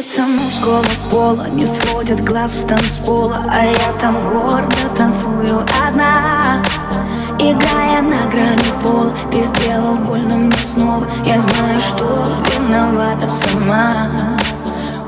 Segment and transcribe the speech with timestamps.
[0.00, 6.62] Лица мужского пола не сводят глаз с танцпола А я там гордо танцую одна
[7.38, 9.12] Играя на грани пола.
[9.30, 14.08] Ты сделал больно мне снова Я знаю, что виновата сама.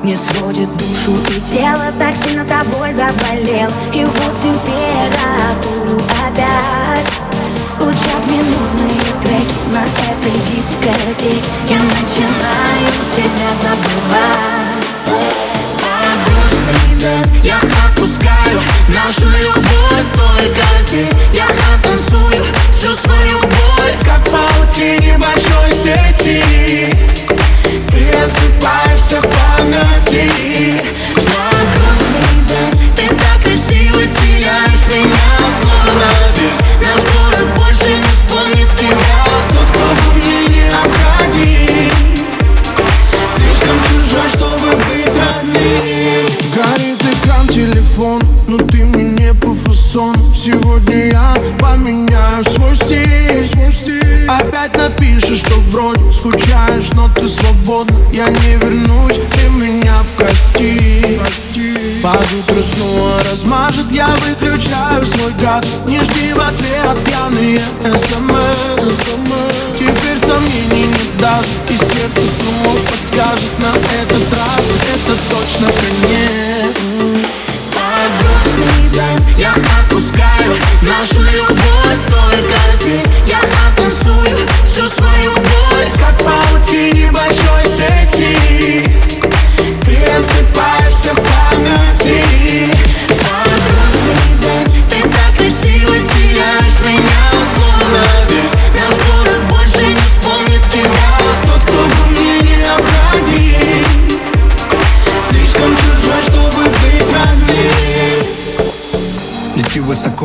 [0.03, 7.09] Мне сводит душу и тело Так сильно тобой заболел И вот температуру опять
[7.79, 11.43] Звучат минутные треки на этой дискотеке.
[11.67, 14.62] Я начинаю тебя забывать
[47.93, 54.27] телефон, но ты мне не по фасону Сегодня я поменяю свой стиль, свой стиль.
[54.27, 61.19] Опять напишешь, что вроде скучаешь, но ты свободна Я не вернусь, ты меня прости,
[62.01, 68.83] Под утро снова размажет, я выключаю свой гад Не жди в ответ пьяные смс.
[69.73, 72.72] Теперь сомнений не даст И сердце снова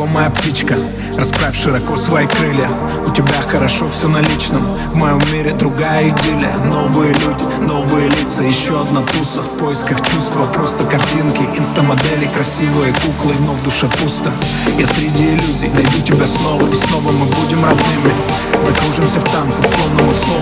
[0.05, 0.75] Моя птичка
[1.17, 2.69] Расправь широко свои крылья.
[3.05, 6.55] У тебя хорошо все на личном В моем мире другая идиллия.
[6.65, 9.43] Новые люди, новые лица Еще одна туса.
[9.43, 14.31] В поисках чувства Просто картинки, инстамодели Красивые куклы, но в душе пусто.
[14.77, 18.13] Я среди иллюзий найду тебя снова И снова мы будем родными.
[18.61, 20.38] Закружимся в танце, словно мы снова